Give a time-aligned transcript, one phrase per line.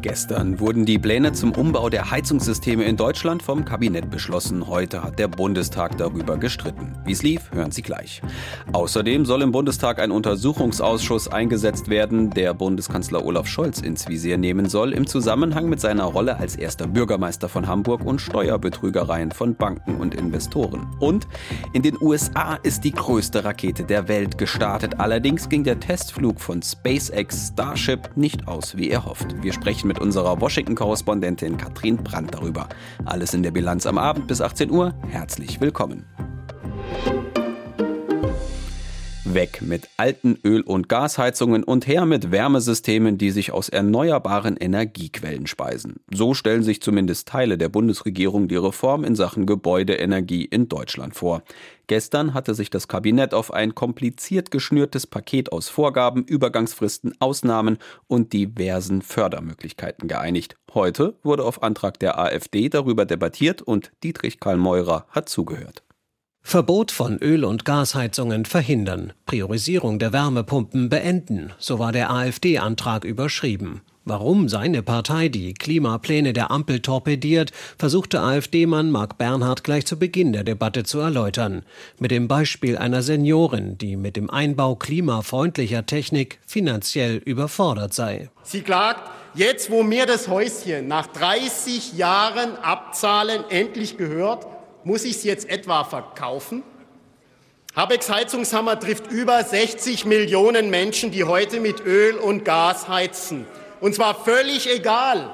[0.00, 4.68] Gestern wurden die Pläne zum Umbau der Heizungssysteme in Deutschland vom Kabinett beschlossen.
[4.68, 6.94] Heute hat der Bundestag darüber gestritten.
[7.04, 8.22] Wie es lief, hören Sie gleich.
[8.72, 14.68] Außerdem soll im Bundestag ein Untersuchungsausschuss eingesetzt werden, der Bundeskanzler Olaf Scholz ins Visier nehmen
[14.68, 19.96] soll, im Zusammenhang mit seiner Rolle als erster Bürgermeister von Hamburg und Steuerbetrügereien von Banken
[19.96, 20.86] und Investoren.
[21.00, 21.26] Und
[21.72, 25.00] in den USA ist die größte Rakete der Welt gestartet.
[25.00, 29.34] Allerdings ging der Testflug von SpaceX Starship nicht aus, wie er hofft.
[29.42, 32.68] Wir sprechen mit unserer Washington-Korrespondentin Katrin Brandt darüber.
[33.04, 34.94] Alles in der Bilanz am Abend bis 18 Uhr.
[35.08, 36.06] Herzlich willkommen.
[39.34, 45.46] Weg mit alten Öl- und Gasheizungen und her mit Wärmesystemen, die sich aus erneuerbaren Energiequellen
[45.46, 46.00] speisen.
[46.12, 51.42] So stellen sich zumindest Teile der Bundesregierung die Reform in Sachen Gebäudeenergie in Deutschland vor.
[51.86, 58.32] Gestern hatte sich das Kabinett auf ein kompliziert geschnürtes Paket aus Vorgaben, Übergangsfristen, Ausnahmen und
[58.32, 60.56] diversen Fördermöglichkeiten geeinigt.
[60.74, 65.82] Heute wurde auf Antrag der AfD darüber debattiert und Dietrich Karl Meurer hat zugehört.
[66.48, 73.82] Verbot von Öl- und Gasheizungen verhindern, Priorisierung der Wärmepumpen beenden, so war der AfD-Antrag überschrieben.
[74.06, 80.32] Warum seine Partei die Klimapläne der Ampel torpediert, versuchte AfD-Mann Marc Bernhard gleich zu Beginn
[80.32, 81.66] der Debatte zu erläutern.
[81.98, 88.30] Mit dem Beispiel einer Seniorin, die mit dem Einbau klimafreundlicher Technik finanziell überfordert sei.
[88.42, 89.02] Sie klagt,
[89.34, 94.46] jetzt wo mir das Häuschen nach 30 Jahren Abzahlen endlich gehört,
[94.88, 96.62] muss ich es jetzt etwa verkaufen?
[97.76, 103.46] Habecks Heizungshammer trifft über 60 Millionen Menschen, die heute mit Öl und Gas heizen.
[103.80, 105.30] Und zwar völlig egal,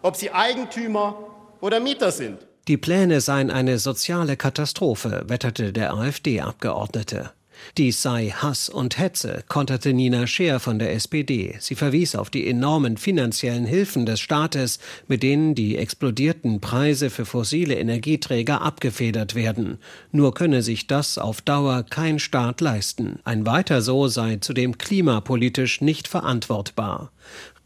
[0.00, 1.14] ob sie Eigentümer
[1.60, 2.38] oder Mieter sind.
[2.68, 7.32] Die Pläne seien eine soziale Katastrophe, wetterte der AfD-Abgeordnete.
[7.78, 11.56] Dies sei Hass und Hetze, konterte Nina Scheer von der SPD.
[11.60, 17.26] Sie verwies auf die enormen finanziellen Hilfen des Staates, mit denen die explodierten Preise für
[17.26, 19.78] fossile Energieträger abgefedert werden.
[20.12, 23.18] Nur könne sich das auf Dauer kein Staat leisten.
[23.24, 27.12] Ein weiter so sei zudem klimapolitisch nicht verantwortbar.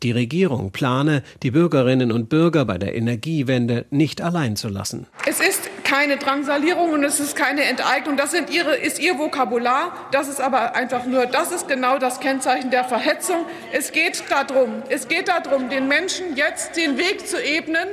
[0.02, 5.06] Die Regierung plane, die Bürgerinnen und Bürger bei der Energiewende nicht allein zu lassen.
[5.26, 8.16] Es ist keine Drangsalierung und es ist keine Enteignung.
[8.16, 9.92] Das ihre, ist ihr Vokabular.
[10.12, 13.44] Das ist aber einfach nur, das ist genau das Kennzeichen der Verhetzung.
[13.72, 17.88] Es geht darum, es geht darum, den Menschen jetzt den Weg zu ebnen,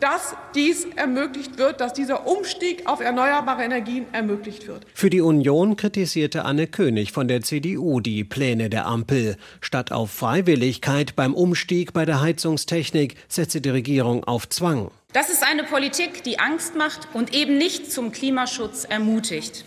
[0.00, 4.84] dass dies ermöglicht wird, dass dieser Umstieg auf erneuerbare Energien ermöglicht wird.
[4.92, 9.36] Für die Union kritisierte Anne König von der CDU die Pläne der Ampel.
[9.60, 14.90] Statt auf Freiwilligkeit beim Umstieg bei der Heizungstechnik setze die Regierung auf Zwang.
[15.16, 19.64] Das ist eine Politik, die Angst macht und eben nicht zum Klimaschutz ermutigt.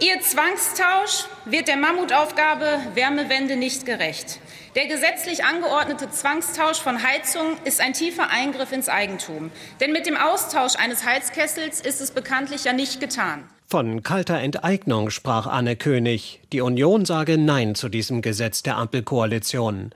[0.00, 4.40] Ihr Zwangstausch wird der Mammutaufgabe Wärmewende nicht gerecht.
[4.74, 9.50] Der gesetzlich angeordnete Zwangstausch von Heizung ist ein tiefer Eingriff ins Eigentum.
[9.80, 13.44] Denn mit dem Austausch eines Heizkessels ist es bekanntlich ja nicht getan.
[13.66, 16.40] Von kalter Enteignung sprach Anne König.
[16.54, 19.90] Die Union sage Nein zu diesem Gesetz der Ampelkoalition.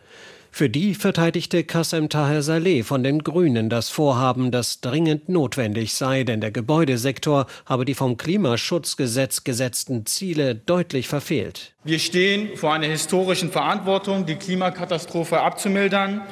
[0.51, 6.25] Für die verteidigte Kassem Taher Saleh von den Grünen das Vorhaben, das dringend notwendig sei,
[6.25, 11.75] denn der Gebäudesektor habe die vom Klimaschutzgesetz gesetzten Ziele deutlich verfehlt.
[11.85, 16.23] Wir stehen vor einer historischen Verantwortung, die Klimakatastrophe abzumildern.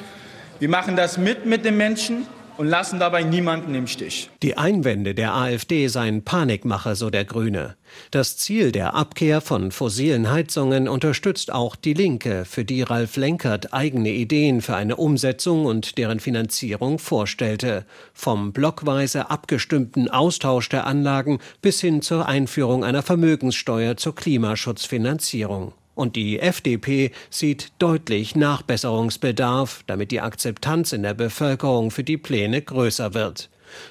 [0.59, 2.25] Wir machen das mit mit den Menschen
[2.57, 4.29] und lassen dabei niemanden im Stich.
[4.41, 7.75] Die Einwände der AfD seien Panikmache, so der Grüne.
[8.11, 13.73] Das Ziel der Abkehr von fossilen Heizungen unterstützt auch die Linke, für die Ralf Lenkert
[13.73, 17.85] eigene Ideen für eine Umsetzung und deren Finanzierung vorstellte.
[18.13, 25.73] Vom blockweise abgestimmten Austausch der Anlagen bis hin zur Einführung einer Vermögenssteuer zur Klimaschutzfinanzierung.
[25.97, 32.61] Und die FDP sieht deutlich Nachbesserungsbedarf, damit die Akzeptanz in der Bevölkerung für die Pläne
[32.61, 33.49] größer wird.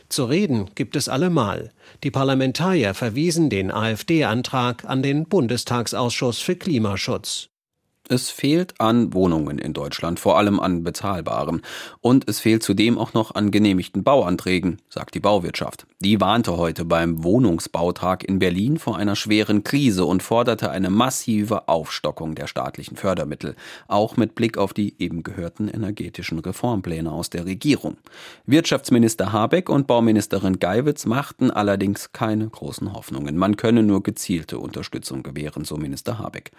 [0.08, 1.72] Zu reden gibt es allemal.
[2.04, 7.48] Die Parlamentarier verwiesen den AfD-Antrag an den Bundestagsausschuss für Klimaschutz.
[8.08, 11.62] Es fehlt an Wohnungen in Deutschland, vor allem an bezahlbaren.
[12.00, 15.88] Und es fehlt zudem auch noch an genehmigten Bauanträgen, sagt die Bauwirtschaft.
[16.02, 21.68] Die warnte heute beim Wohnungsbautag in Berlin vor einer schweren Krise und forderte eine massive
[21.68, 23.56] Aufstockung der staatlichen Fördermittel,
[23.88, 27.96] auch mit Blick auf die eben gehörten energetischen Reformpläne aus der Regierung.
[28.44, 33.38] Wirtschaftsminister Habeck und Bauministerin Geiwitz machten allerdings keine großen Hoffnungen.
[33.38, 36.50] Man könne nur gezielte Unterstützung gewähren, so Minister Habeck.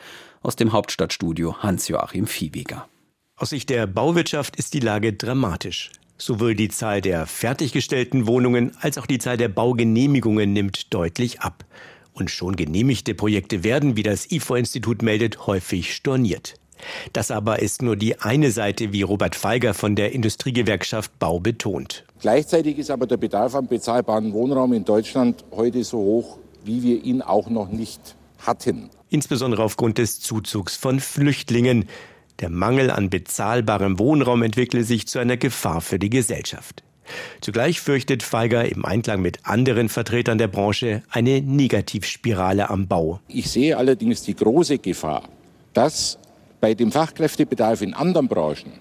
[0.42, 2.88] Aus dem Hauptstadtstudio Hans-Joachim Viehweger.
[3.36, 5.92] Aus Sicht der Bauwirtschaft ist die Lage dramatisch.
[6.18, 11.64] Sowohl die Zahl der fertiggestellten Wohnungen als auch die Zahl der Baugenehmigungen nimmt deutlich ab.
[12.14, 16.56] Und schon genehmigte Projekte werden, wie das IFO-Institut meldet, häufig storniert.
[17.14, 22.04] Das aber ist nur die eine Seite, wie Robert Feiger von der Industriegewerkschaft Bau betont.
[22.20, 27.04] Gleichzeitig ist aber der Bedarf an bezahlbaren Wohnraum in Deutschland heute so hoch, wie wir
[27.04, 28.90] ihn auch noch nicht hatten.
[29.10, 31.88] Insbesondere aufgrund des Zuzugs von Flüchtlingen.
[32.40, 36.84] Der Mangel an bezahlbarem Wohnraum entwickle sich zu einer Gefahr für die Gesellschaft.
[37.42, 43.22] Zugleich fürchtet Feiger im Einklang mit anderen Vertretern der Branche eine Negativspirale am Bau.
[43.28, 45.30] Ich sehe allerdings die große Gefahr,
[45.74, 46.20] dass
[46.60, 48.74] bei dem Fachkräftebedarf in anderen Branchen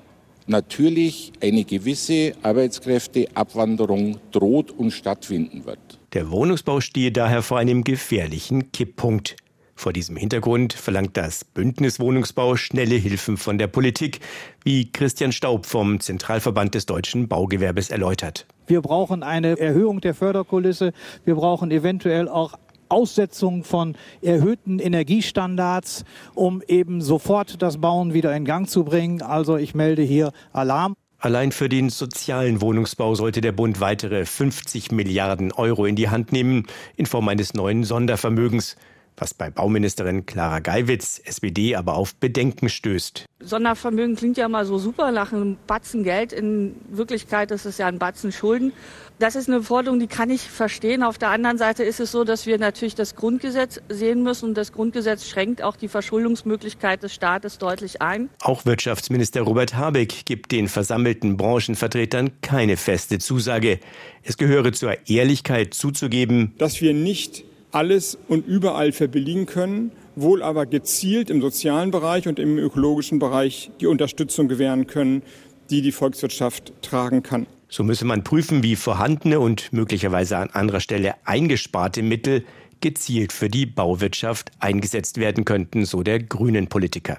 [0.47, 5.79] natürlich eine gewisse Arbeitskräfteabwanderung droht und stattfinden wird.
[6.13, 9.37] Der Wohnungsbau stehe daher vor einem gefährlichen Kipppunkt.
[9.77, 14.21] Vor diesem Hintergrund verlangt das Bündnis Wohnungsbau schnelle Hilfen von der Politik,
[14.65, 18.47] wie Christian Staub vom Zentralverband des deutschen Baugewerbes erläutert.
[18.67, 20.93] Wir brauchen eine Erhöhung der Förderkulisse.
[21.27, 22.55] Wir brauchen eventuell auch
[22.89, 29.21] Aussetzung von erhöhten Energiestandards, um eben sofort das Bauen wieder in Gang zu bringen.
[29.21, 30.95] Also ich melde hier Alarm.
[31.19, 36.33] Allein für den sozialen Wohnungsbau sollte der Bund weitere 50 Milliarden Euro in die Hand
[36.33, 38.77] nehmen, in Form eines neuen Sondervermögens
[39.17, 43.25] was bei Bauministerin Clara Geiwitz, SPD, aber auf Bedenken stößt.
[43.41, 46.33] Sondervermögen klingt ja mal so super nach einem Batzen Geld.
[46.33, 48.73] In Wirklichkeit ist es ja ein Batzen Schulden.
[49.19, 51.03] Das ist eine Forderung, die kann ich verstehen.
[51.03, 54.51] Auf der anderen Seite ist es so, dass wir natürlich das Grundgesetz sehen müssen.
[54.51, 58.29] Und das Grundgesetz schränkt auch die Verschuldungsmöglichkeit des Staates deutlich ein.
[58.43, 63.81] Auch Wirtschaftsminister Robert Habeck gibt den versammelten Branchenvertretern keine feste Zusage.
[64.23, 67.45] Es gehöre zur Ehrlichkeit zuzugeben, dass wir nicht
[67.77, 73.71] alles und überall verbilligen können, wohl aber gezielt im sozialen Bereich und im ökologischen Bereich
[73.81, 75.23] die Unterstützung gewähren können,
[75.69, 77.47] die die Volkswirtschaft tragen kann.
[77.69, 82.45] So müsse man prüfen, wie vorhandene und möglicherweise an anderer Stelle eingesparte Mittel
[82.81, 87.19] gezielt für die Bauwirtschaft eingesetzt werden könnten, so der grünen Politiker.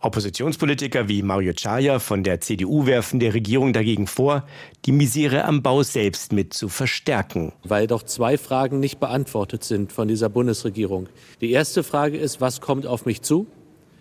[0.00, 4.44] Oppositionspolitiker wie Mario Chaya von der CDU werfen der Regierung dagegen vor,
[4.84, 7.52] die Misere am Bau selbst mit zu verstärken.
[7.64, 11.08] Weil doch zwei Fragen nicht beantwortet sind von dieser Bundesregierung.
[11.40, 13.46] Die erste Frage ist, was kommt auf mich zu?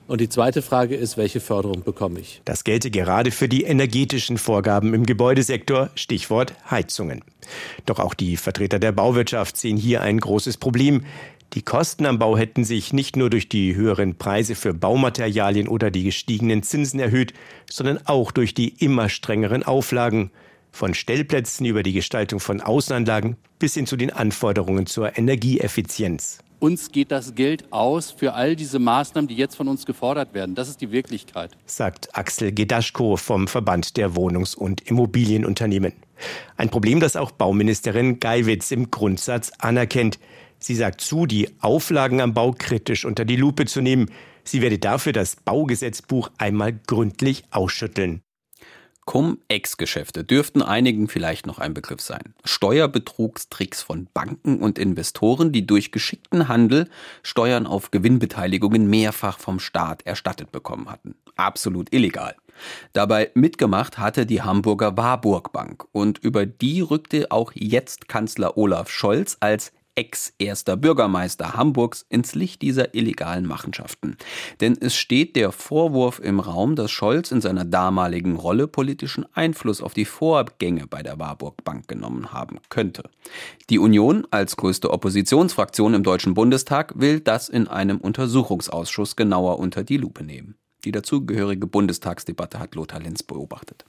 [0.08, 2.42] Und die zweite Frage ist, welche Förderung bekomme ich?
[2.46, 7.24] Das gelte gerade für die energetischen Vorgaben im Gebäudesektor, Stichwort Heizungen.
[7.88, 11.06] Doch auch die Vertreter der Bauwirtschaft sehen hier ein großes Problem.
[11.56, 15.90] Die Kosten am Bau hätten sich nicht nur durch die höheren Preise für Baumaterialien oder
[15.90, 17.34] die gestiegenen Zinsen erhöht,
[17.72, 20.32] sondern auch durch die immer strengeren Auflagen.
[20.74, 26.40] Von Stellplätzen über die Gestaltung von Außenanlagen bis hin zu den Anforderungen zur Energieeffizienz.
[26.60, 30.56] Uns geht das Geld aus für all diese Maßnahmen, die jetzt von uns gefordert werden.
[30.56, 31.52] Das ist die Wirklichkeit.
[31.66, 35.94] Sagt Axel Gedaschko vom Verband der Wohnungs- und Immobilienunternehmen.
[36.58, 40.20] Ein Problem, das auch Bauministerin Geiwitz im Grundsatz anerkennt.
[40.66, 44.10] Sie sagt zu, die Auflagen am Bau kritisch unter die Lupe zu nehmen.
[44.44, 48.24] Sie werde dafür das Baugesetzbuch einmal gründlich ausschütteln.
[49.06, 52.34] Cum-Ex-Geschäfte dürften einigen vielleicht noch ein Begriff sein.
[52.46, 56.90] Steuerbetrugstricks von Banken und Investoren, die durch geschickten Handel
[57.22, 61.14] Steuern auf Gewinnbeteiligungen mehrfach vom Staat erstattet bekommen hatten.
[61.36, 62.36] Absolut illegal.
[62.92, 68.90] Dabei mitgemacht hatte die Hamburger Warburg Bank und über die rückte auch jetzt Kanzler Olaf
[68.90, 74.18] Scholz als ex-erster Bürgermeister Hamburgs ins Licht dieser illegalen Machenschaften.
[74.62, 79.82] Denn es steht der Vorwurf im Raum, dass Scholz in seiner damaligen Rolle politischen Einfluss
[79.82, 83.04] auf die Vorgänge bei der Warburg Bank genommen haben könnte.
[83.70, 89.84] Die Union als größte Oppositionsfraktion im Deutschen Bundestag will das in einem Untersuchungsausschuss genauer unter
[89.84, 90.56] die Lupe nehmen.
[90.84, 93.86] Die dazugehörige Bundestagsdebatte hat Lothar Lenz beobachtet.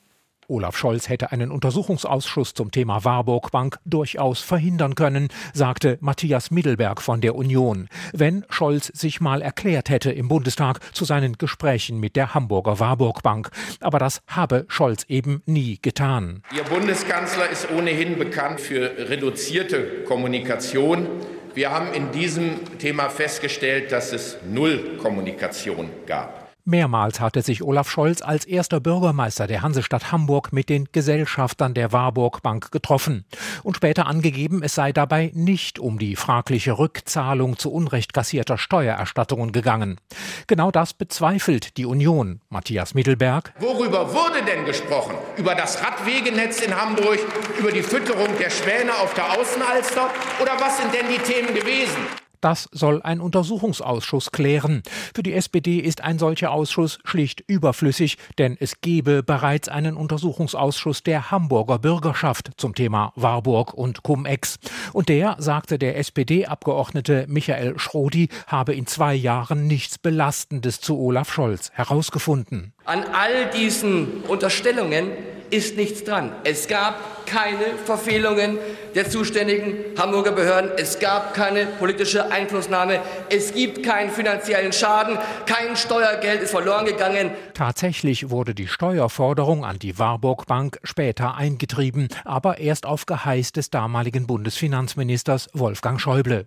[0.49, 7.03] Olaf Scholz hätte einen Untersuchungsausschuss zum Thema Warburg Bank durchaus verhindern können, sagte Matthias Middelberg
[7.03, 12.17] von der Union, wenn Scholz sich mal erklärt hätte im Bundestag zu seinen Gesprächen mit
[12.17, 13.51] der Hamburger Warburg Bank.
[13.81, 16.43] Aber das habe Scholz eben nie getan.
[16.55, 21.07] Ihr Bundeskanzler ist ohnehin bekannt für reduzierte Kommunikation.
[21.55, 26.46] Wir haben in diesem Thema festgestellt, dass es null Kommunikation gab.
[26.69, 31.93] Mehrmals hatte sich Olaf Scholz als erster Bürgermeister der Hansestadt Hamburg mit den Gesellschaftern der
[31.93, 33.25] Warburg Bank getroffen
[33.63, 39.53] und später angegeben, es sei dabei nicht um die fragliche Rückzahlung zu Unrecht kassierter Steuererstattungen
[39.53, 40.01] gegangen.
[40.49, 42.41] Genau das bezweifelt die Union.
[42.49, 43.55] Matthias Mittelberg.
[43.61, 45.15] Worüber wurde denn gesprochen?
[45.37, 47.21] Über das Radwegenetz in Hamburg,
[47.61, 50.11] über die Fütterung der Schwäne auf der Außenalster
[50.43, 52.26] oder was sind denn die Themen gewesen?
[52.41, 54.83] Das soll ein Untersuchungsausschuss klären.
[55.15, 61.03] Für die SPD ist ein solcher Ausschuss schlicht überflüssig, denn es gebe bereits einen Untersuchungsausschuss
[61.03, 64.59] der Hamburger Bürgerschaft zum Thema Warburg und Cum-Ex.
[64.93, 71.33] Und der, sagte der SPD-Abgeordnete Michael Schrodi, habe in zwei Jahren nichts Belastendes zu Olaf
[71.33, 72.73] Scholz herausgefunden.
[72.85, 75.11] An all diesen Unterstellungen
[75.51, 76.33] ist nichts dran.
[76.45, 78.59] Es gab keine Verfehlungen
[78.95, 80.71] der zuständigen Hamburger Behörden.
[80.79, 83.01] Es gab keine politische Einflussnahme.
[83.29, 85.19] Es gibt keinen finanziellen Schaden.
[85.45, 87.31] Kein Steuergeld ist verloren gegangen.
[87.53, 93.71] Tatsächlich wurde die Steuerforderung an die Warburg Bank später eingetrieben, aber erst auf Geheiß des
[93.71, 96.47] damaligen Bundesfinanzministers Wolfgang Schäuble.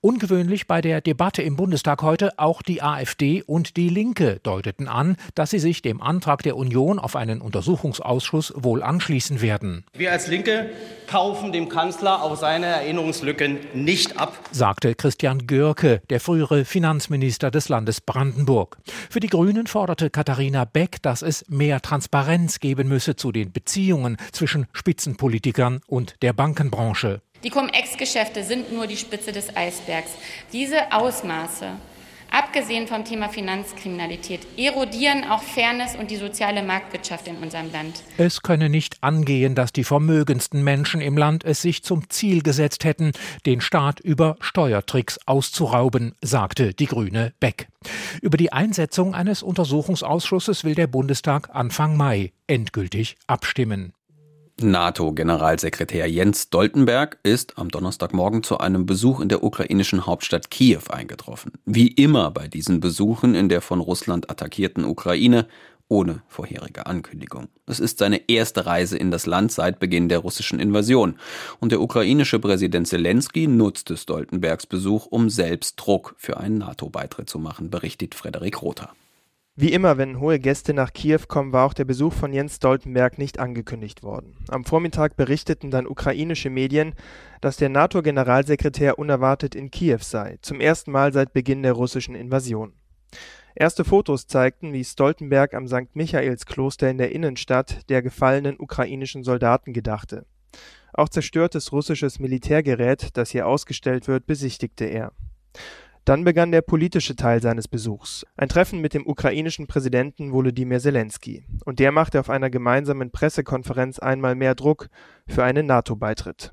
[0.00, 5.16] Ungewöhnlich bei der Debatte im Bundestag heute auch die AfD und die Linke deuteten an,
[5.34, 9.84] dass sie sich dem Antrag der Union auf einen Untersuchungsausschuss wohl anschließen werden.
[9.94, 10.70] Wir als Linke
[11.06, 17.68] kaufen dem Kanzler auch seine Erinnerungslücken nicht ab, sagte Christian Görke, der frühere Finanzminister des
[17.68, 18.78] Landes Brandenburg.
[19.10, 24.16] Für die Grünen forderte Katharina Beck, dass es mehr Transparenz geben müsse zu den Beziehungen
[24.32, 27.20] zwischen Spitzenpolitikern und der Bankenbranche.
[27.44, 30.10] Die Cum-Ex-Geschäfte sind nur die Spitze des Eisbergs.
[30.52, 31.72] Diese Ausmaße
[32.36, 38.02] abgesehen vom Thema Finanzkriminalität, erodieren auch Fairness und die soziale Marktwirtschaft in unserem Land.
[38.18, 42.84] Es könne nicht angehen, dass die vermögendsten Menschen im Land es sich zum Ziel gesetzt
[42.84, 43.12] hätten,
[43.46, 47.68] den Staat über Steuertricks auszurauben, sagte die Grüne Beck.
[48.20, 53.92] Über die Einsetzung eines Untersuchungsausschusses will der Bundestag Anfang Mai endgültig abstimmen.
[54.58, 61.52] NATO-Generalsekretär Jens Stoltenberg ist am Donnerstagmorgen zu einem Besuch in der ukrainischen Hauptstadt Kiew eingetroffen.
[61.66, 65.46] Wie immer bei diesen Besuchen in der von Russland attackierten Ukraine
[65.88, 67.48] ohne vorherige Ankündigung.
[67.66, 71.18] Es ist seine erste Reise in das Land seit Beginn der russischen Invasion.
[71.60, 77.38] Und der ukrainische Präsident Zelensky nutzte Stoltenbergs Besuch, um selbst Druck für einen NATO-Beitritt zu
[77.38, 78.90] machen, berichtet Frederik Rother.
[79.58, 83.16] Wie immer, wenn hohe Gäste nach Kiew kommen, war auch der Besuch von Jens Stoltenberg
[83.16, 84.36] nicht angekündigt worden.
[84.48, 86.92] Am Vormittag berichteten dann ukrainische Medien,
[87.40, 92.74] dass der NATO-Generalsekretär unerwartet in Kiew sei, zum ersten Mal seit Beginn der russischen Invasion.
[93.54, 95.94] Erste Fotos zeigten, wie Stoltenberg am St.
[95.94, 100.26] Michaelskloster in der Innenstadt der gefallenen ukrainischen Soldaten gedachte.
[100.92, 105.12] Auch zerstörtes russisches Militärgerät, das hier ausgestellt wird, besichtigte er.
[106.06, 111.44] Dann begann der politische Teil seines Besuchs, ein Treffen mit dem ukrainischen Präsidenten Volodymyr Zelensky,
[111.64, 114.88] und der machte auf einer gemeinsamen Pressekonferenz einmal mehr Druck
[115.26, 116.52] für einen NATO-Beitritt.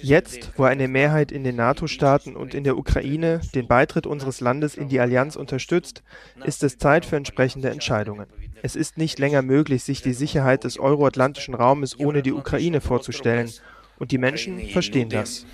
[0.00, 4.74] Jetzt, wo eine Mehrheit in den NATO-Staaten und in der Ukraine den Beitritt unseres Landes
[4.74, 6.02] in die Allianz unterstützt,
[6.44, 8.28] ist es Zeit für entsprechende Entscheidungen.
[8.62, 13.52] Es ist nicht länger möglich, sich die Sicherheit des euroatlantischen Raumes ohne die Ukraine vorzustellen
[13.98, 15.44] und die Menschen verstehen das.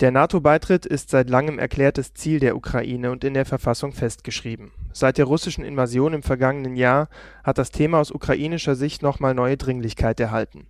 [0.00, 4.72] Der NATO-Beitritt ist seit langem erklärtes Ziel der Ukraine und in der Verfassung festgeschrieben.
[4.92, 7.08] Seit der russischen Invasion im vergangenen Jahr
[7.44, 10.66] hat das Thema aus ukrainischer Sicht nochmal neue Dringlichkeit erhalten.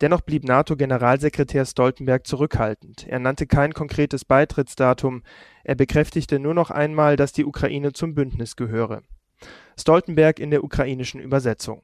[0.00, 3.06] Dennoch blieb NATO-Generalsekretär Stoltenberg zurückhaltend.
[3.06, 5.22] Er nannte kein konkretes Beitrittsdatum.
[5.62, 9.02] Er bekräftigte nur noch einmal, dass die Ukraine zum Bündnis gehöre.
[9.78, 11.82] Stoltenberg in der ukrainischen Übersetzung.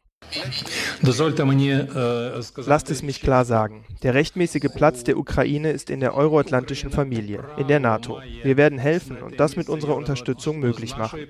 [2.66, 3.84] Lasst es mich klar sagen.
[4.02, 8.20] Der rechtmäßige Platz der Ukraine ist in der euroatlantischen Familie, in der NATO.
[8.42, 11.20] Wir werden helfen und das mit unserer Unterstützung möglich machen.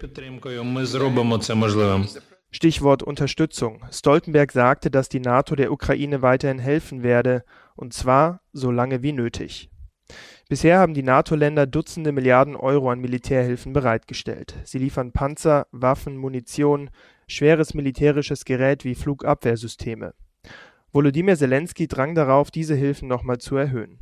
[2.50, 3.84] Stichwort Unterstützung.
[3.90, 7.44] Stoltenberg sagte, dass die NATO der Ukraine weiterhin helfen werde,
[7.76, 9.70] und zwar so lange wie nötig.
[10.48, 14.54] Bisher haben die NATO-Länder Dutzende Milliarden Euro an Militärhilfen bereitgestellt.
[14.64, 16.88] Sie liefern Panzer, Waffen, Munition,
[17.28, 20.14] schweres militärisches Gerät wie Flugabwehrsysteme.
[20.92, 24.00] Volodymyr Zelensky drang darauf, diese Hilfen nochmal zu erhöhen.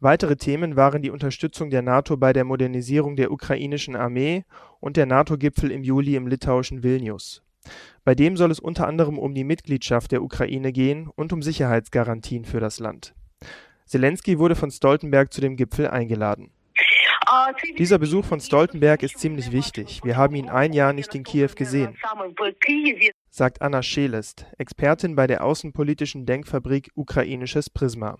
[0.00, 4.44] Weitere Themen waren die Unterstützung der NATO bei der Modernisierung der ukrainischen Armee
[4.80, 7.42] und der NATO-Gipfel im Juli im litauischen Vilnius.
[8.04, 12.44] Bei dem soll es unter anderem um die Mitgliedschaft der Ukraine gehen und um Sicherheitsgarantien
[12.44, 13.14] für das Land.
[13.84, 16.50] Zelensky wurde von Stoltenberg zu dem Gipfel eingeladen.
[17.76, 20.00] Dieser Besuch von Stoltenberg ist ziemlich wichtig.
[20.04, 21.96] Wir haben ihn ein Jahr nicht in Kiew gesehen,
[23.30, 28.16] sagt Anna Schelest, Expertin bei der außenpolitischen Denkfabrik Ukrainisches Prisma.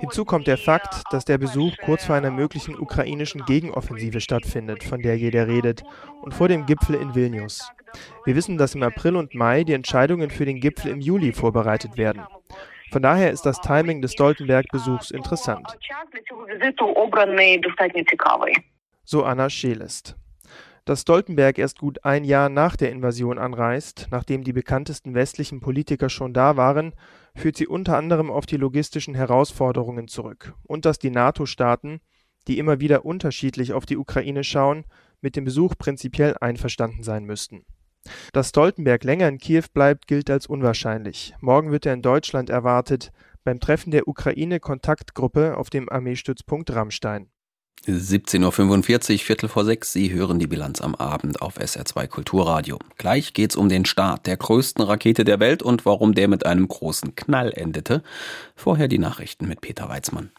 [0.00, 5.02] Hinzu kommt der Fakt, dass der Besuch kurz vor einer möglichen ukrainischen Gegenoffensive stattfindet, von
[5.02, 5.82] der jeder redet,
[6.22, 7.70] und vor dem Gipfel in Vilnius.
[8.24, 11.98] Wir wissen, dass im April und Mai die Entscheidungen für den Gipfel im Juli vorbereitet
[11.98, 12.22] werden.
[12.90, 15.66] Von daher ist das Timing des Stoltenberg-Besuchs interessant.
[19.04, 20.16] So Anna Schelest.
[20.86, 26.08] Dass Stoltenberg erst gut ein Jahr nach der Invasion anreist, nachdem die bekanntesten westlichen Politiker
[26.08, 26.94] schon da waren,
[27.34, 32.00] führt sie unter anderem auf die logistischen Herausforderungen zurück und dass die NATO-Staaten,
[32.46, 34.86] die immer wieder unterschiedlich auf die Ukraine schauen,
[35.20, 37.66] mit dem Besuch prinzipiell einverstanden sein müssten.
[38.32, 41.34] Dass Stoltenberg länger in Kiew bleibt, gilt als unwahrscheinlich.
[41.40, 43.12] Morgen wird er in Deutschland erwartet,
[43.44, 47.30] beim Treffen der Ukraine-Kontaktgruppe auf dem Armeestützpunkt Rammstein.
[47.86, 49.92] 17.45 Uhr, Viertel vor sechs.
[49.92, 52.78] Sie hören die Bilanz am Abend auf SR2 Kulturradio.
[52.98, 56.68] Gleich geht's um den Start der größten Rakete der Welt und warum der mit einem
[56.68, 58.02] großen Knall endete.
[58.56, 60.30] Vorher die Nachrichten mit Peter Weizmann.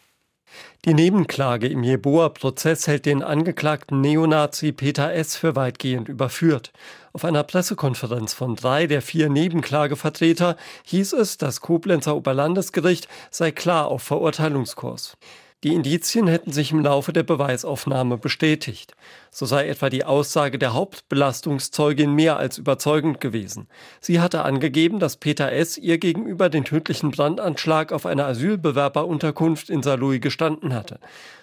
[0.84, 5.36] Die Nebenklage im Jeboa-Prozess hält den angeklagten Neonazi Peter S.
[5.36, 6.72] für weitgehend überführt.
[7.12, 13.88] Auf einer Pressekonferenz von drei der vier Nebenklagevertreter hieß es, das Koblenzer Oberlandesgericht sei klar
[13.88, 15.16] auf Verurteilungskurs.
[15.62, 18.94] Die Indizien hätten sich im Laufe der Beweisaufnahme bestätigt.
[19.30, 23.68] So sei etwa die Aussage der Hauptbelastungszeugin mehr als überzeugend gewesen.
[24.00, 25.76] Sie hatte angegeben, dass Peter S.
[25.76, 30.98] ihr gegenüber den tödlichen Brandanschlag auf einer Asylbewerberunterkunft in Saarlouis gestanden hatte.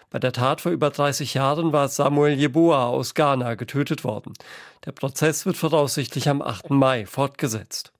[0.10, 4.34] Bei der Tat vor über 30 Jahren war Samuel Jeboa aus Ghana getötet worden.
[4.86, 6.72] Der Prozess wird voraussichtlich am 8.
[6.72, 7.92] Mai fortgesetzt.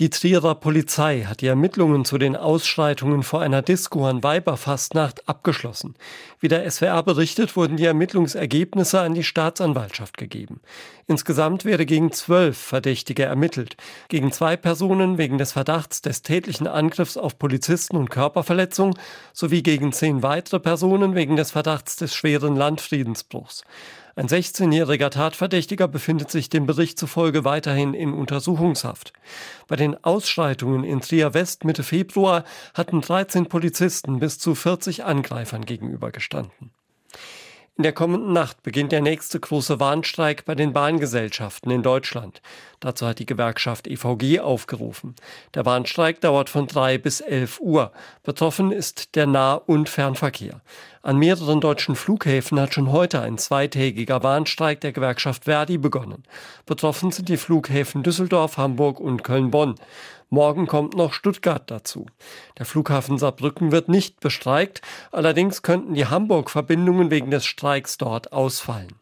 [0.00, 5.94] Die Trierer Polizei hat die Ermittlungen zu den Ausschreitungen vor einer Disco an Weiberfastnacht abgeschlossen.
[6.40, 10.60] Wie der SWR berichtet, wurden die Ermittlungsergebnisse an die Staatsanwaltschaft gegeben.
[11.06, 13.76] Insgesamt werde gegen zwölf Verdächtige ermittelt.
[14.08, 18.98] Gegen zwei Personen wegen des Verdachts des tätlichen Angriffs auf Polizisten und Körperverletzung
[19.32, 23.62] sowie gegen zehn weitere Personen wegen des Verdachts des schweren Landfriedensbruchs.
[24.16, 29.12] Ein 16-jähriger Tatverdächtiger befindet sich dem Bericht zufolge weiterhin in Untersuchungshaft.
[29.66, 32.44] Bei den Ausschreitungen in Trier West Mitte Februar
[32.74, 36.70] hatten 13 Polizisten bis zu 40 Angreifern gegenübergestanden.
[37.76, 42.40] In der kommenden Nacht beginnt der nächste große Warnstreik bei den Bahngesellschaften in Deutschland.
[42.78, 45.16] Dazu hat die Gewerkschaft EVG aufgerufen.
[45.54, 47.90] Der Warnstreik dauert von drei bis elf Uhr.
[48.22, 50.60] Betroffen ist der Nah- und Fernverkehr.
[51.02, 56.22] An mehreren deutschen Flughäfen hat schon heute ein zweitägiger Warnstreik der Gewerkschaft Verdi begonnen.
[56.66, 59.74] Betroffen sind die Flughäfen Düsseldorf, Hamburg und Köln-Bonn.
[60.34, 62.06] Morgen kommt noch Stuttgart dazu.
[62.58, 68.94] Der Flughafen Saarbrücken wird nicht bestreikt, allerdings könnten die Hamburg-Verbindungen wegen des Streiks dort ausfallen.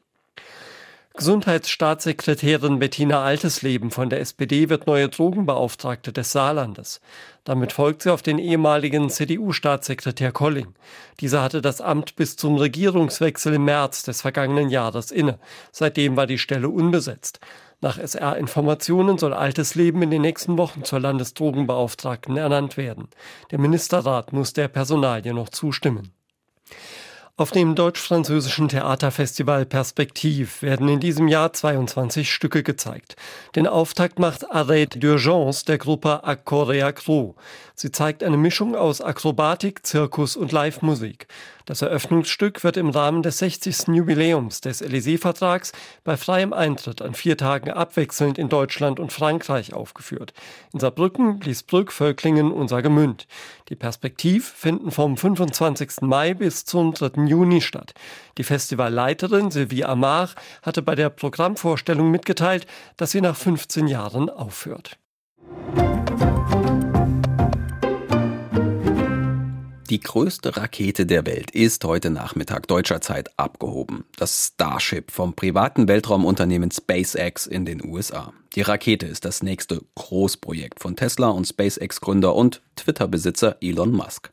[1.15, 7.01] Gesundheitsstaatssekretärin Bettina Altesleben von der SPD wird neue Drogenbeauftragte des Saarlandes.
[7.45, 10.75] Damit folgt sie auf den ehemaligen CDU-Staatssekretär Colling.
[11.21, 15.39] Dieser hatte das Amt bis zum Regierungswechsel im März des vergangenen Jahres inne.
[15.71, 17.41] Seitdem war die Stelle unbesetzt.
[17.83, 23.09] Nach SR-Informationen soll Altes Leben in den nächsten Wochen zur Landesdrogenbeauftragten ernannt werden.
[23.51, 26.13] Der Ministerrat muss der Personalie noch zustimmen.
[27.37, 33.17] Auf dem deutsch-französischen Theaterfestival Perspektiv werden in diesem Jahr 22 Stücke gezeigt.
[33.57, 37.33] Den Auftakt macht Arrête d'urgence der Gruppe Accorea Crew.
[37.83, 41.27] Sie zeigt eine Mischung aus Akrobatik, Zirkus und Live-Musik.
[41.65, 43.89] Das Eröffnungsstück wird im Rahmen des 60.
[43.89, 45.73] Jubiläums des Élysée-Vertrags
[46.05, 50.33] bei freiem Eintritt an vier Tagen abwechselnd in Deutschland und Frankreich aufgeführt.
[50.73, 53.27] In Saarbrücken, Liesbrück, Völklingen und Saargemünd.
[53.69, 56.03] Die Perspektiv finden vom 25.
[56.03, 57.25] Mai bis zum 3.
[57.25, 57.95] Juni statt.
[58.39, 60.31] Die Festivalleiterin Sylvie Amar
[60.63, 62.65] hatte bei der Programmvorstellung mitgeteilt,
[62.97, 64.99] dass sie nach 15 Jahren aufhört.
[69.93, 74.07] Die größte Rakete der Welt ist heute Nachmittag deutscher Zeit abgehoben.
[74.17, 78.33] Das Starship vom privaten Weltraumunternehmen SpaceX in den USA.
[78.55, 84.33] Die Rakete ist das nächste Großprojekt von Tesla und SpaceX-Gründer und Twitter-Besitzer Elon Musk.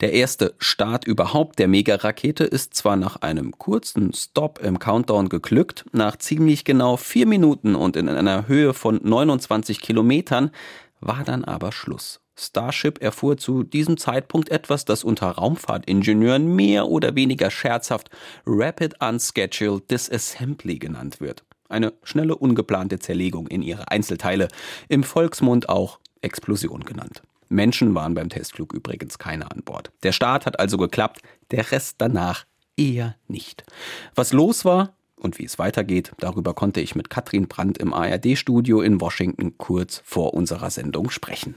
[0.00, 5.84] Der erste Start überhaupt der Megarakete ist zwar nach einem kurzen Stop im Countdown geglückt,
[5.92, 10.50] nach ziemlich genau vier Minuten und in einer Höhe von 29 Kilometern
[11.00, 12.23] war dann aber Schluss.
[12.36, 18.10] Starship erfuhr zu diesem Zeitpunkt etwas, das unter Raumfahrtingenieuren mehr oder weniger scherzhaft
[18.46, 21.44] Rapid Unscheduled Disassembly genannt wird.
[21.68, 24.48] Eine schnelle, ungeplante Zerlegung in ihre Einzelteile,
[24.88, 27.22] im Volksmund auch Explosion genannt.
[27.48, 29.90] Menschen waren beim Testflug übrigens keine an Bord.
[30.02, 31.20] Der Start hat also geklappt,
[31.50, 33.64] der Rest danach eher nicht.
[34.14, 38.80] Was los war und wie es weitergeht, darüber konnte ich mit Katrin Brandt im ARD-Studio
[38.80, 41.56] in Washington kurz vor unserer Sendung sprechen.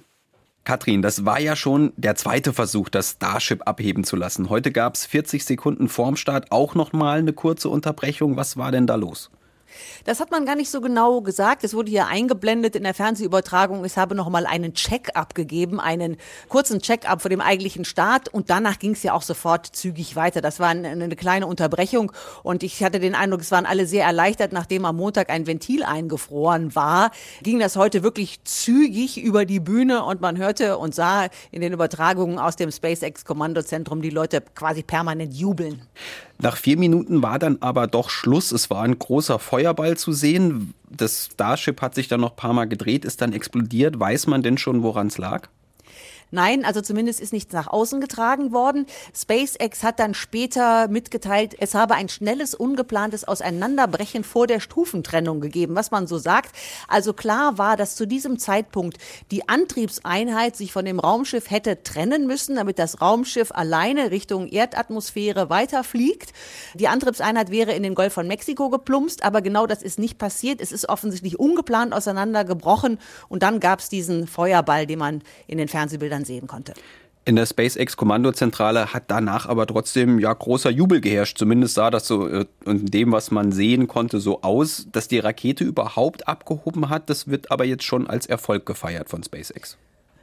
[0.68, 4.50] Katrin, das war ja schon der zweite Versuch, das Starship abheben zu lassen.
[4.50, 8.36] Heute gab es 40 Sekunden vorm Start auch noch mal eine kurze Unterbrechung.
[8.36, 9.32] Was war denn da los?
[10.06, 11.64] Das hat man gar nicht so genau gesagt.
[11.64, 13.84] Es wurde hier eingeblendet in der Fernsehübertragung.
[13.86, 16.18] Es habe noch mal einen Check-up gegeben, einen
[16.50, 18.30] kurzen Check-up vor dem eigentlichen Start.
[18.30, 20.42] Und danach ging es ja auch sofort zügig weiter.
[20.42, 22.12] Das war eine, eine kleine Unterbrechung.
[22.44, 25.84] Und ich hatte den Eindruck, es waren alle sehr erleichtert, nachdem am Montag ein Ventil
[25.84, 27.12] eingefroren war.
[27.42, 31.74] Ging das heute wirklich zügig über die Bühne und man hörte und sah in den
[31.74, 35.82] Übertragungen aus dem SpaceX-Kommandozentrum die Leute quasi permanent jubeln.
[36.40, 38.52] Nach vier Minuten war dann aber doch Schluss.
[38.52, 40.74] Es war ein großer Feuerball zu sehen.
[40.90, 44.00] Das Starship hat sich dann noch ein paar Mal gedreht, ist dann explodiert.
[44.00, 45.50] Weiß man denn schon, woran es lag?
[46.30, 48.86] Nein, also zumindest ist nichts nach außen getragen worden.
[49.16, 55.76] SpaceX hat dann später mitgeteilt, es habe ein schnelles, ungeplantes Auseinanderbrechen vor der Stufentrennung gegeben,
[55.76, 56.54] was man so sagt.
[56.90, 58.98] Also klar war, dass zu diesem Zeitpunkt
[59.32, 65.50] die Antriebseinheit sich von dem Raumschiff hätte trennen müssen, damit das Raumschiff alleine Richtung Erdatmosphäre
[65.50, 66.34] weiterfliegt.
[66.74, 70.60] Die Antriebseinheit wäre in den Golf von Mexiko geplumpst, aber genau das ist nicht passiert.
[70.60, 75.70] Es ist offensichtlich ungeplant auseinandergebrochen und dann gab es diesen Feuerball, den man in den
[75.70, 76.74] Fernsehbildern dann sehen konnte.
[77.26, 81.38] In der SpaceX-Kommandozentrale hat danach aber trotzdem ja großer Jubel geherrscht.
[81.38, 85.20] Zumindest sah das so äh, in dem, was man sehen konnte, so aus, dass die
[85.20, 87.10] Rakete überhaupt abgehoben hat.
[87.10, 89.78] Das wird aber jetzt schon als Erfolg gefeiert von SpaceX.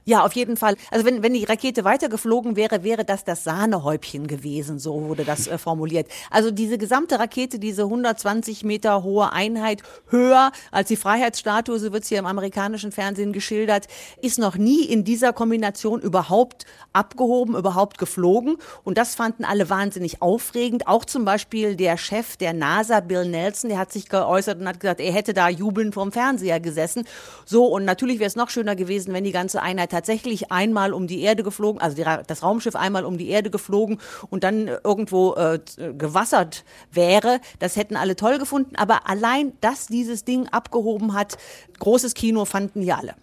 [0.06, 0.76] Ja, auf jeden Fall.
[0.90, 5.46] Also wenn, wenn die Rakete weitergeflogen wäre, wäre das das Sahnehäubchen gewesen, so wurde das
[5.46, 6.08] äh, formuliert.
[6.30, 12.02] Also diese gesamte Rakete, diese 120 Meter hohe Einheit, höher als die Freiheitsstatue, so wird
[12.02, 13.88] es hier im amerikanischen Fernsehen geschildert,
[14.20, 18.58] ist noch nie in dieser Kombination überhaupt abgehoben, überhaupt geflogen.
[18.82, 20.86] Und das fanden alle wahnsinnig aufregend.
[20.86, 24.80] Auch zum Beispiel der Chef der NASA, Bill Nelson, der hat sich geäußert und hat
[24.80, 27.06] gesagt, er hätte da jubelnd vorm Fernseher gesessen.
[27.46, 31.06] So, und natürlich wäre es noch schöner gewesen, wenn die ganze Einheit tatsächlich einmal um
[31.06, 35.34] die Erde geflogen, also die, das Raumschiff einmal um die Erde geflogen und dann irgendwo
[35.34, 35.60] äh,
[35.96, 37.40] gewassert wäre.
[37.60, 38.74] Das hätten alle toll gefunden.
[38.74, 41.38] Aber allein, dass dieses Ding abgehoben hat,
[41.78, 43.14] großes Kino fanden hier alle.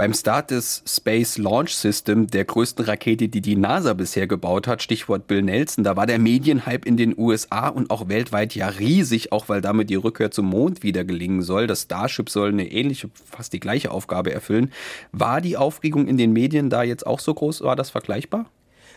[0.00, 4.80] Beim Start des Space Launch System, der größten Rakete, die die NASA bisher gebaut hat,
[4.80, 9.30] Stichwort Bill Nelson, da war der Medienhype in den USA und auch weltweit ja riesig,
[9.30, 11.66] auch weil damit die Rückkehr zum Mond wieder gelingen soll.
[11.66, 14.72] Das Starship soll eine ähnliche, fast die gleiche Aufgabe erfüllen.
[15.12, 17.60] War die Aufregung in den Medien da jetzt auch so groß?
[17.60, 18.46] War das vergleichbar?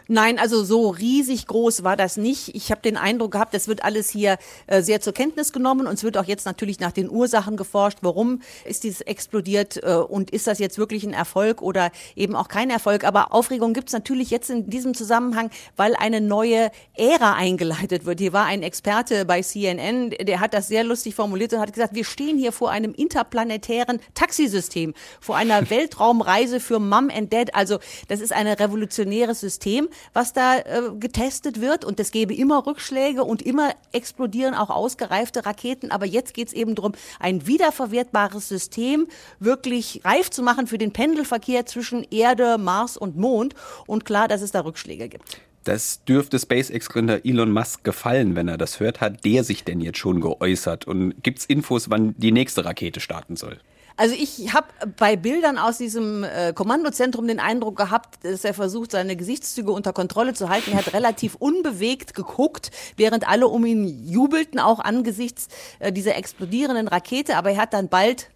[0.07, 2.53] Nein, also so riesig groß war das nicht.
[2.55, 4.37] Ich habe den Eindruck gehabt, es wird alles hier
[4.67, 7.99] äh, sehr zur Kenntnis genommen und es wird auch jetzt natürlich nach den Ursachen geforscht.
[8.01, 12.49] Warum ist dies explodiert äh, und ist das jetzt wirklich ein Erfolg oder eben auch
[12.49, 13.05] kein Erfolg?
[13.05, 18.19] Aber Aufregung gibt es natürlich jetzt in diesem Zusammenhang, weil eine neue Ära eingeleitet wird.
[18.19, 21.95] Hier war ein Experte bei CNN, der hat das sehr lustig formuliert und hat gesagt,
[21.95, 27.55] wir stehen hier vor einem interplanetären Taxisystem, vor einer Weltraumreise für Mom and Dad.
[27.55, 31.85] Also das ist ein revolutionäres System was da äh, getestet wird.
[31.85, 35.91] Und es gäbe immer Rückschläge und immer explodieren auch ausgereifte Raketen.
[35.91, 39.07] Aber jetzt geht es eben darum, ein wiederverwertbares System
[39.39, 43.55] wirklich reif zu machen für den Pendelverkehr zwischen Erde, Mars und Mond.
[43.87, 45.37] Und klar, dass es da Rückschläge gibt.
[45.63, 48.99] Das dürfte SpaceX-Gründer Elon Musk gefallen, wenn er das hört.
[48.99, 50.85] Hat der sich denn jetzt schon geäußert?
[50.85, 53.59] Und gibt es Infos, wann die nächste Rakete starten soll?
[53.95, 58.91] Also ich habe bei Bildern aus diesem äh, Kommandozentrum den Eindruck gehabt, dass er versucht,
[58.91, 60.71] seine Gesichtszüge unter Kontrolle zu halten.
[60.71, 65.47] Er hat relativ unbewegt geguckt, während alle um ihn jubelten, auch angesichts
[65.79, 67.37] äh, dieser explodierenden Rakete.
[67.37, 68.31] Aber er hat dann bald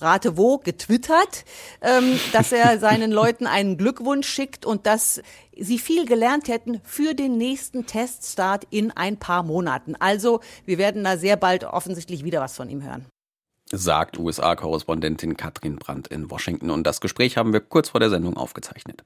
[0.00, 1.44] rate wo, getwittert,
[1.80, 5.22] ähm, dass er seinen Leuten einen Glückwunsch schickt und dass
[5.56, 9.94] sie viel gelernt hätten für den nächsten Teststart in ein paar Monaten.
[9.96, 13.06] Also wir werden da sehr bald offensichtlich wieder was von ihm hören
[13.72, 16.70] sagt USA-Korrespondentin Katrin Brandt in Washington.
[16.70, 19.04] Und das Gespräch haben wir kurz vor der Sendung aufgezeichnet.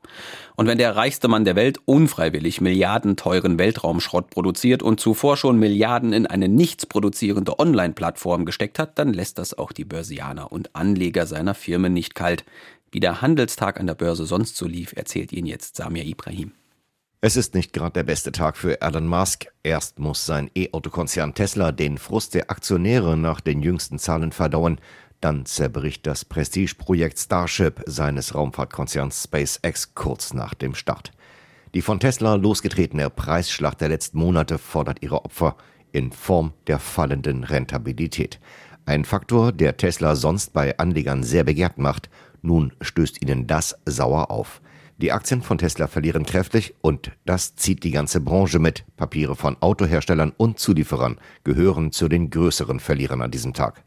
[0.56, 6.12] Und wenn der reichste Mann der Welt unfreiwillig milliardenteuren Weltraumschrott produziert und zuvor schon Milliarden
[6.12, 11.26] in eine nichts produzierende Online-Plattform gesteckt hat, dann lässt das auch die Börsianer und Anleger
[11.26, 12.44] seiner Firmen nicht kalt.
[12.90, 16.52] Wie der Handelstag an der Börse sonst so lief, erzählt Ihnen jetzt Samir Ibrahim.
[17.24, 19.46] Es ist nicht gerade der beste Tag für Elon Musk.
[19.62, 24.80] Erst muss sein E-Auto-Konzern Tesla den Frust der Aktionäre nach den jüngsten Zahlen verdauen.
[25.20, 31.12] Dann zerbricht das Prestigeprojekt Starship seines Raumfahrtkonzerns SpaceX kurz nach dem Start.
[31.74, 35.56] Die von Tesla losgetretene Preisschlacht der letzten Monate fordert ihre Opfer
[35.92, 38.40] in Form der fallenden Rentabilität.
[38.84, 42.10] Ein Faktor, der Tesla sonst bei Anlegern sehr begehrt macht.
[42.42, 44.60] Nun stößt ihnen das sauer auf.
[44.98, 48.84] Die Aktien von Tesla verlieren kräftig und das zieht die ganze Branche mit.
[48.96, 53.84] Papiere von Autoherstellern und Zulieferern gehören zu den größeren Verlierern an diesem Tag.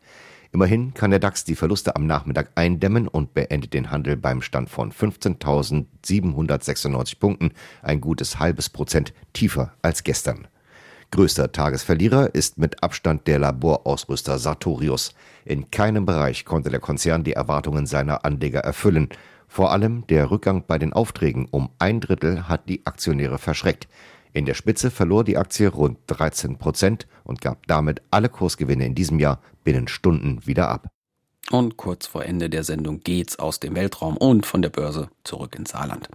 [0.52, 4.70] Immerhin kann der DAX die Verluste am Nachmittag eindämmen und beendet den Handel beim Stand
[4.70, 10.48] von 15.796 Punkten, ein gutes halbes Prozent tiefer als gestern.
[11.12, 15.14] Größter Tagesverlierer ist mit Abstand der Laborausrüster Sartorius.
[15.46, 19.10] In keinem Bereich konnte der Konzern die Erwartungen seiner Anleger erfüllen.
[19.56, 23.88] Vor allem der Rückgang bei den Aufträgen um ein Drittel hat die Aktionäre verschreckt.
[24.34, 28.96] In der Spitze verlor die Aktie rund 13 Prozent und gab damit alle Kursgewinne in
[28.96, 30.90] diesem Jahr binnen Stunden wieder ab.
[31.52, 35.56] Und kurz vor Ende der Sendung geht's aus dem Weltraum und von der Börse zurück
[35.56, 36.10] ins Saarland.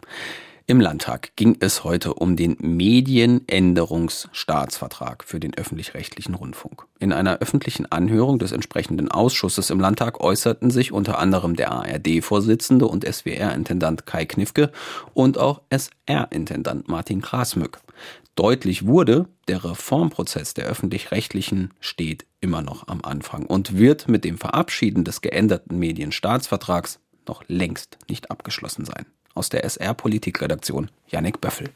[0.71, 6.87] Im Landtag ging es heute um den Medienänderungsstaatsvertrag für den öffentlich-rechtlichen Rundfunk.
[7.01, 12.87] In einer öffentlichen Anhörung des entsprechenden Ausschusses im Landtag äußerten sich unter anderem der ARD-Vorsitzende
[12.87, 14.71] und SWR-Intendant Kai Knifke
[15.13, 17.81] und auch SR-Intendant Martin Grasmück.
[18.37, 24.39] Deutlich wurde, der Reformprozess der öffentlich-rechtlichen steht immer noch am Anfang und wird mit dem
[24.39, 29.07] Verabschieden des geänderten Medienstaatsvertrags noch längst nicht abgeschlossen sein
[29.41, 31.71] aus der SR-Politikredaktion Yannick Böffel.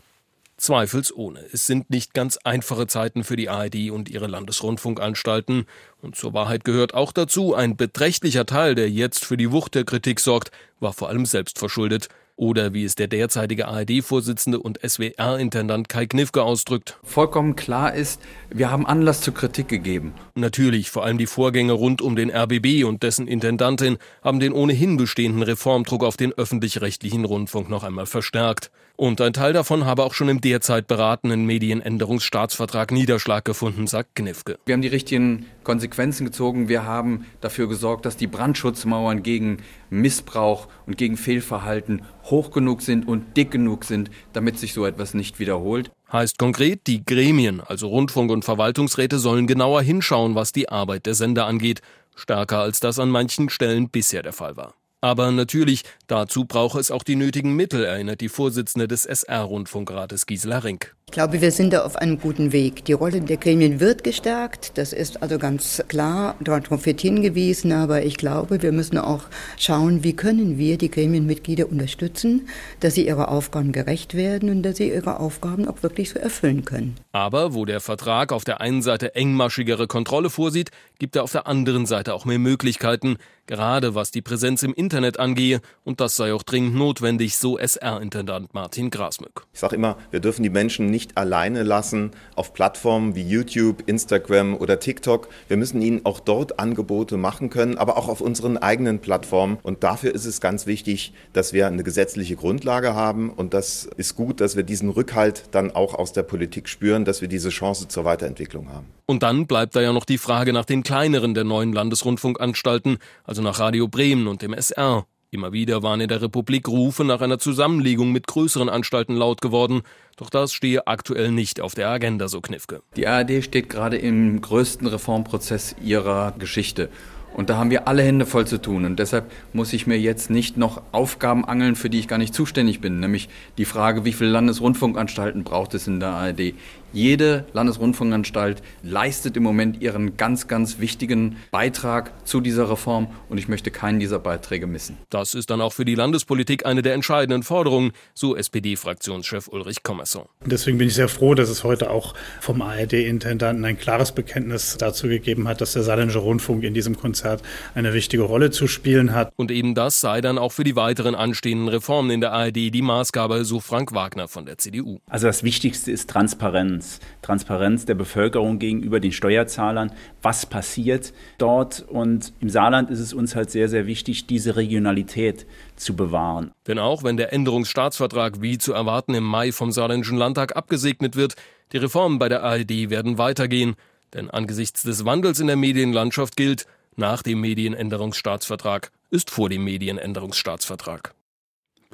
[0.59, 1.43] Zweifelsohne.
[1.51, 5.65] Es sind nicht ganz einfache Zeiten für die ARD und ihre Landesrundfunkanstalten.
[6.03, 9.85] Und zur Wahrheit gehört auch dazu, ein beträchtlicher Teil, der jetzt für die Wucht der
[9.85, 12.11] Kritik sorgt, war vor allem selbst verschuldet.
[12.37, 16.99] Oder wie es der derzeitige ARD-Vorsitzende und SWR-Intendant Kai Knifke ausdrückt.
[17.05, 18.21] Vollkommen klar ist,
[18.51, 20.15] wir haben Anlass zur Kritik gegeben.
[20.35, 24.97] Natürlich, vor allem die Vorgänge rund um den RBB und dessen Intendantin haben den ohnehin
[24.97, 28.73] bestehenden Reformdruck auf den öffentlich-rechtlichen Rundfunk noch einmal verstärkt.
[28.97, 34.57] Und ein Teil davon habe auch schon im derzeit beratenden Medienänderungsstaatsvertrag Niederschlag gefunden, sagt Knifke.
[34.67, 36.69] Wir haben die richtigen Konsequenzen gezogen.
[36.69, 39.59] Wir haben dafür gesorgt, dass die Brandschutzmauern gegen
[40.01, 45.15] Missbrauch und gegen Fehlverhalten hoch genug sind und dick genug sind, damit sich so etwas
[45.15, 45.91] nicht wiederholt.
[46.13, 51.15] Heißt konkret, die Gremien, also Rundfunk- und Verwaltungsräte, sollen genauer hinschauen, was die Arbeit der
[51.15, 51.81] Sender angeht.
[52.15, 54.75] Stärker als das an manchen Stellen bisher der Fall war.
[55.05, 60.61] Aber natürlich, dazu brauche es auch die nötigen Mittel, erinnert die Vorsitzende des SR-Rundfunkrates Gisela
[60.61, 60.95] Rink.
[61.09, 62.87] Ich glaube, wir sind da auf einem guten Weg.
[62.87, 64.73] Die Rolle der Gremien wird gestärkt.
[64.79, 66.35] Das ist also ganz klar.
[66.41, 67.71] Darauf wird hingewiesen.
[67.71, 69.25] Aber ich glaube, wir müssen auch
[69.57, 72.49] schauen, wie können wir die Gremienmitglieder unterstützen,
[72.81, 76.65] dass sie ihrer Aufgaben gerecht werden und dass sie ihre Aufgaben auch wirklich so erfüllen
[76.65, 76.97] können.
[77.13, 81.47] Aber wo der Vertrag auf der einen Seite engmaschigere Kontrolle vorsieht, gibt er auf der
[81.47, 85.61] anderen Seite auch mehr Möglichkeiten, gerade was die Präsenz im Internet angehe.
[85.85, 89.47] Und das sei auch dringend notwendig, so SR-Intendant Martin Grasmück.
[89.53, 94.57] Ich sage immer, wir dürfen die Menschen nicht alleine lassen auf Plattformen wie YouTube, Instagram
[94.57, 95.29] oder TikTok.
[95.49, 99.59] Wir müssen ihnen auch dort Angebote machen können, aber auch auf unseren eigenen Plattformen.
[99.63, 103.31] Und dafür ist es ganz wichtig, dass wir eine gesetzliche Grundlage haben.
[103.31, 107.21] Und das ist gut, dass wir diesen Rückhalt dann auch aus der Politik spüren, dass
[107.21, 108.87] wir diese Chance zur Weiterentwicklung haben.
[109.07, 112.99] Und dann bleibt da ja noch die Frage nach den kleineren der neuen Landesrundfunkanstalten,
[113.35, 115.07] also nach Radio Bremen und dem SR.
[115.33, 119.83] Immer wieder waren in der Republik Rufe nach einer Zusammenlegung mit größeren Anstalten laut geworden.
[120.17, 122.83] Doch das stehe aktuell nicht auf der Agenda, so Knifke.
[122.95, 126.91] Die ARD steht gerade im größten Reformprozess ihrer Geschichte.
[127.35, 128.85] Und da haben wir alle Hände voll zu tun.
[128.85, 132.33] Und deshalb muss ich mir jetzt nicht noch Aufgaben angeln, für die ich gar nicht
[132.33, 133.01] zuständig bin.
[133.01, 136.55] Nämlich die Frage, wie viele Landesrundfunkanstalten braucht es in der ARD?
[136.95, 143.49] Jede Landesrundfunkanstalt leistet im Moment ihren ganz, ganz wichtigen Beitrag zu dieser Reform und ich
[143.49, 144.97] möchte keinen dieser Beiträge missen.
[145.11, 150.27] Das ist dann auch für die Landespolitik eine der entscheidenden Forderungen, so SPD-Fraktionschef Ulrich Kommerson.
[150.47, 155.09] Deswegen bin ich sehr froh, dass es heute auch vom ARD-Intendanten ein klares Bekenntnis dazu
[155.09, 157.43] gegeben hat, dass der Saarländische Rundfunk in diesem Konzert
[157.75, 159.33] eine wichtige Rolle zu spielen hat.
[159.35, 162.83] Und eben das sei dann auch für die weiteren anstehenden Reformen in der ARD die
[162.83, 165.01] Maßgabe, so Frank Wagner von der CDU.
[165.09, 166.84] Also das Wichtigste ist Transparenz.
[166.85, 167.15] Transparenz.
[167.23, 169.93] Transparenz der Bevölkerung gegenüber den Steuerzahlern.
[170.23, 171.85] Was passiert dort?
[171.89, 176.53] Und im Saarland ist es uns halt sehr, sehr wichtig, diese Regionalität zu bewahren.
[176.67, 181.35] Denn auch wenn der Änderungsstaatsvertrag wie zu erwarten im Mai vom Saarländischen Landtag abgesegnet wird,
[181.73, 183.75] die Reformen bei der ARD werden weitergehen.
[184.13, 186.67] Denn angesichts des Wandels in der Medienlandschaft gilt,
[186.97, 191.15] nach dem Medienänderungsstaatsvertrag ist vor dem Medienänderungsstaatsvertrag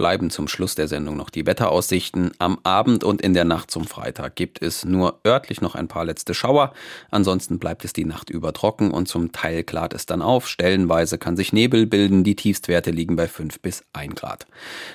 [0.00, 2.30] bleiben zum Schluss der Sendung noch die Wetteraussichten.
[2.38, 6.06] Am Abend und in der Nacht zum Freitag gibt es nur örtlich noch ein paar
[6.06, 6.72] letzte Schauer.
[7.10, 10.48] Ansonsten bleibt es die Nacht über trocken und zum Teil klart es dann auf.
[10.48, 12.24] Stellenweise kann sich Nebel bilden.
[12.24, 14.46] Die Tiefstwerte liegen bei 5 bis 1 Grad.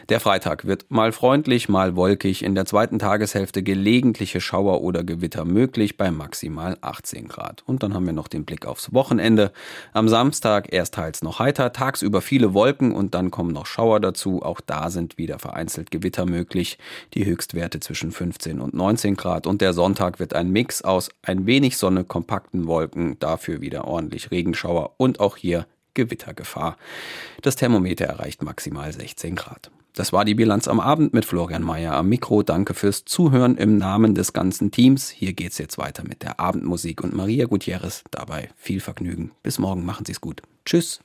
[0.09, 2.43] Der Freitag wird mal freundlich, mal wolkig.
[2.43, 7.61] In der zweiten Tageshälfte gelegentliche Schauer oder Gewitter möglich bei maximal 18 Grad.
[7.67, 9.51] Und dann haben wir noch den Blick aufs Wochenende.
[9.93, 14.41] Am Samstag erst teils noch heiter, tagsüber viele Wolken und dann kommen noch Schauer dazu.
[14.41, 16.79] Auch da sind wieder vereinzelt Gewitter möglich,
[17.13, 21.45] die Höchstwerte zwischen 15 und 19 Grad und der Sonntag wird ein Mix aus ein
[21.45, 26.77] wenig Sonne, kompakten Wolken, dafür wieder ordentlich Regenschauer und auch hier Gewittergefahr.
[27.43, 29.69] Das Thermometer erreicht maximal 16 Grad.
[29.95, 32.43] Das war die Bilanz am Abend mit Florian Mayer am Mikro.
[32.43, 35.09] Danke fürs Zuhören im Namen des ganzen Teams.
[35.09, 38.03] Hier geht's jetzt weiter mit der Abendmusik und Maria Gutierrez.
[38.11, 39.31] Dabei viel Vergnügen.
[39.41, 40.41] Bis morgen, machen Sie's gut.
[40.65, 40.99] Tschüss.